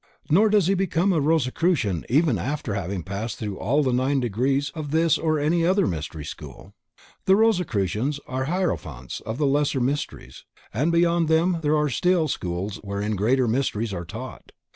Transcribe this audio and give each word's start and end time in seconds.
Nor 0.31 0.49
does 0.49 0.65
he 0.65 0.73
become 0.73 1.13
a 1.13 1.21
Rosicrucian 1.21 2.05
even 2.09 2.39
after 2.39 2.73
having 2.73 3.03
passed 3.03 3.37
through 3.37 3.59
all 3.59 3.83
the 3.83 3.93
nine 3.93 4.19
degrees 4.19 4.71
of 4.73 4.89
this 4.89 5.15
or 5.15 5.37
any 5.37 5.63
other 5.63 5.85
Mystery 5.85 6.25
School. 6.25 6.73
The 7.25 7.35
Rosicrucians 7.35 8.19
are 8.25 8.45
Hierophants 8.45 9.19
of 9.27 9.37
the 9.37 9.45
lesser 9.45 9.79
Mysteries, 9.79 10.43
and 10.73 10.91
beyond 10.91 11.27
them 11.27 11.59
there 11.61 11.77
are 11.77 11.87
still 11.87 12.27
schools 12.27 12.77
wherein 12.77 13.15
Greater 13.15 13.47
Mysteries 13.47 13.93
are 13.93 14.03
taught. 14.05 14.51